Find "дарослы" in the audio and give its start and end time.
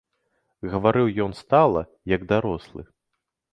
2.35-2.81